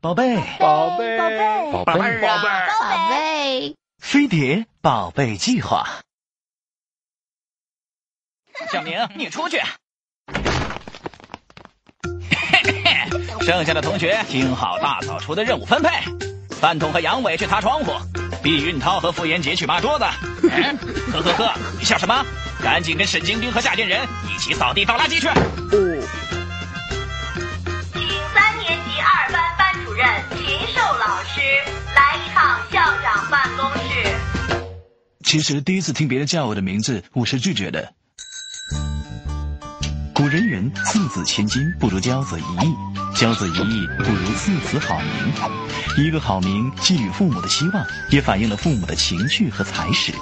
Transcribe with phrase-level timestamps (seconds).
[0.00, 2.48] 宝贝，宝贝，宝贝，宝贝，宝贝，
[2.78, 5.88] 宝贝，飞碟宝贝计划。
[8.70, 9.60] 小明，你出去。
[13.44, 15.90] 剩下的同学听好大扫除的任务分配：
[16.60, 17.90] 饭桶和杨伟去擦窗户，
[18.40, 20.04] 毕运涛和傅延杰去抹桌子。
[20.44, 20.78] 嗯，
[21.12, 22.24] 呵呵呵，你笑什么？
[22.62, 25.26] 赶紧跟沈晶晶和夏建仁一起扫地倒垃圾去。
[25.26, 25.34] 哦，
[35.28, 37.92] 其实第一次听别人叫我的名字，我是拒绝的。
[40.14, 42.74] 古人云：“次子千金不如骄子一亿，
[43.14, 45.32] 骄子一亿不如次子好名。”
[46.02, 50.14] 一个好名寄予父母的希望，也反映了父母的情绪和才识。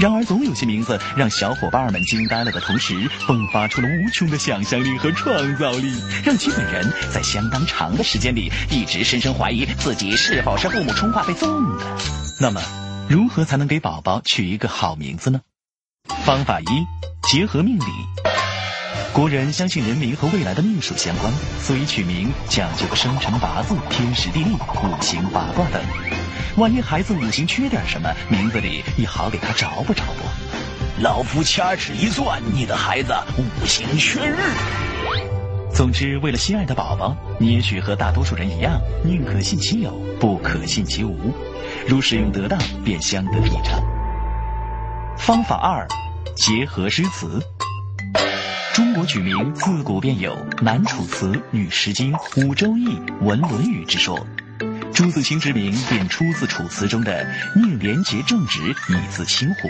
[0.00, 2.94] 然而，总有些名字让小伙伴们惊呆了的同时，
[3.26, 5.92] 迸发出了无穷的想象力和创造力，
[6.24, 11.84] 让其本人在相当长的时间里一直深深怀疑自己是否是父母充话费送的。
[12.40, 12.62] 那么，
[13.12, 15.42] 如何才能给宝宝取一个好名字呢？
[16.24, 16.64] 方法一：
[17.30, 17.84] 结合命理。
[19.12, 25.82] 国人相信人名和未来的命数相关，所以取名讲究生辰八字、天时地利、五行八卦等。
[26.56, 30.24] 万一孩子五行缺点什么，名字里也好给他找补找补。
[31.02, 34.38] 老夫掐指一算，你的孩子五行缺日。
[35.74, 41.32] 总之，为了心爱的宝宝，你也许和大多数人一样，宁可信其有，不可信其无。
[41.88, 43.82] 如使用得当，便相得益彰。
[45.16, 45.88] 方法二，
[46.36, 47.40] 结合诗词。
[48.74, 54.18] 中国取名自古便有“男楚辞，女诗经，五周易，文论语”之说。
[54.94, 57.26] 朱自清之名便出自《楚辞》中的
[57.56, 59.68] “宁廉洁正直，以自清乎”。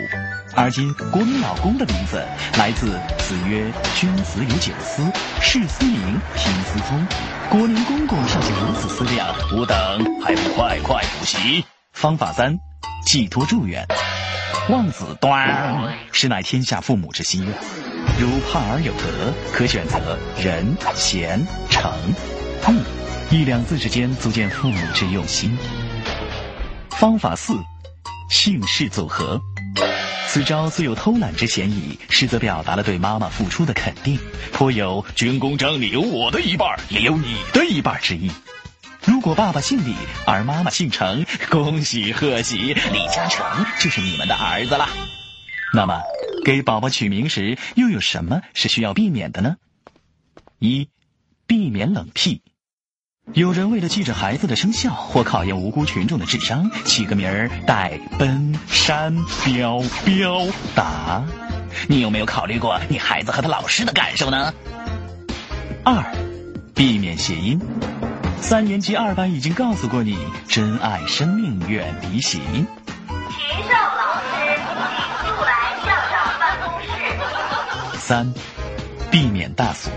[0.53, 2.21] 而今国民老公的名字
[2.57, 5.01] 来自“子曰：君子有九思，
[5.41, 7.07] 事思明，听思聪。”
[7.49, 9.77] 国民公公尚且如此思量，吾等
[10.21, 11.63] 还不快快补习？
[11.93, 12.57] 方法三，
[13.05, 13.85] 寄托祝愿。
[14.69, 17.53] 望子端实乃天下父母之心愿。
[18.19, 21.91] 如盼儿有德，可选择仁、贤、诚、
[22.75, 22.83] 义，
[23.33, 25.57] 一两字之间足见父母之用心。
[26.91, 27.57] 方法四，
[28.29, 29.41] 姓氏组合。
[30.27, 34.19] 此招虽有偷懒之嫌疑，实则表达了对妈妈付出的肯定，
[34.51, 38.29] 颇有军功章里有我的一半，也有你的一半之意。
[39.03, 39.95] 如果爸爸姓李，
[40.27, 43.43] 而妈妈姓程，恭喜贺喜，李嘉诚
[43.79, 44.87] 就是你们的儿子了。
[45.73, 46.03] 那么，
[46.45, 49.55] 给宝宝取名时又有什么是需要避免的呢？
[50.59, 50.87] 一，
[51.47, 52.43] 避免冷僻。
[53.31, 60.45] 有人为了记着孩子的生肖或考验无辜群众的智商，起个名儿带奔、山、彪、彪、
[60.75, 61.23] 达。
[61.87, 64.53] 你有没有考虑过你孩子和他老师的感受呢？
[65.85, 66.03] 二，
[66.75, 67.59] 避免谐音。
[68.41, 70.17] 三年级二班已经告诉过你，
[70.49, 72.67] 珍爱生命，远离谐音。
[73.07, 74.59] 禽兽老师，
[75.23, 77.97] 请速来校长办公室。
[77.97, 78.33] 三，
[79.09, 79.89] 避免大俗。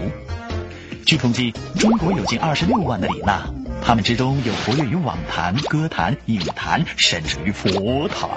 [1.06, 3.46] 据统计，中国有近二十六万的李娜，
[3.80, 8.28] 他们之中有活跃于网坛、歌坛、影坛，甚至于佛坛。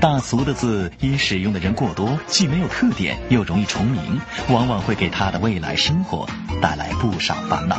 [0.00, 6.24] 大俗的字因使用的人过多，既没有特点，又容易重名，往往会给他的未来生活
[6.62, 7.76] 带来不少烦恼。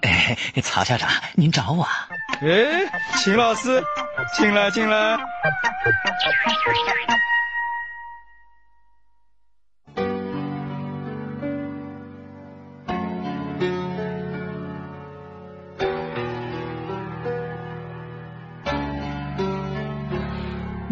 [0.00, 1.86] 哎，曹校长，您找我？
[2.40, 3.82] 哎，秦老师，
[4.38, 5.18] 进来进来。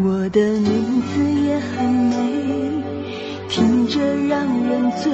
[0.02, 2.16] 我的名字也很美，
[3.48, 5.12] 听着让人醉，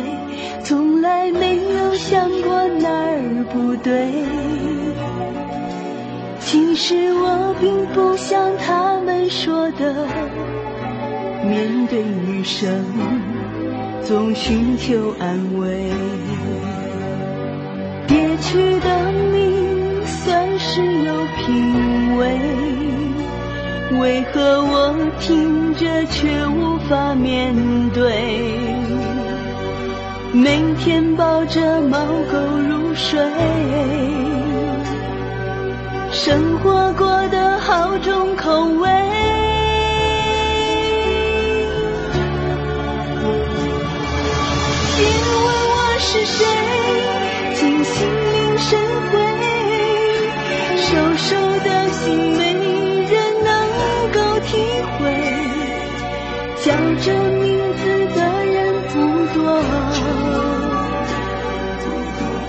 [0.62, 4.12] 从来没有想过哪儿不对。
[6.38, 10.06] 其实我并不像他们说的，
[11.44, 12.70] 面对余生
[14.04, 15.91] 总寻求安慰。
[18.06, 22.38] 憋屈的命算是有品味。
[23.93, 27.55] 为何我听着却无法面
[27.91, 28.56] 对？
[30.33, 31.99] 每天抱着猫
[32.31, 32.37] 狗
[32.69, 33.19] 入睡，
[36.11, 38.91] 生活过得好重口味。
[44.99, 46.44] 别问我是谁，
[47.55, 48.79] 竟心领神
[49.11, 49.15] 会，
[50.77, 50.87] 瘦
[51.17, 52.25] 瘦的心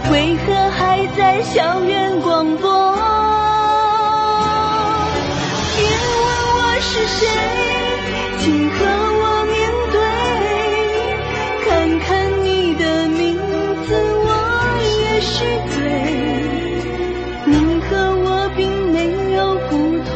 [0.10, 2.96] 为何还在校园广播？
[5.76, 6.26] 别问
[6.56, 7.28] 我是谁，
[8.40, 8.78] 请和
[9.20, 9.56] 我面
[9.92, 9.96] 对，
[11.66, 12.08] 看看
[12.44, 13.36] 你的名
[13.86, 13.88] 字，
[14.24, 14.30] 我
[15.02, 15.36] 也许
[15.76, 15.76] 对，
[17.46, 17.52] 你
[17.82, 17.90] 和
[18.24, 18.60] 我并
[18.94, 18.98] 没
[19.36, 19.72] 有不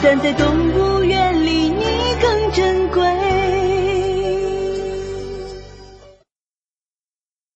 [0.00, 1.82] 站在动物园里，你
[2.20, 3.29] 更珍贵。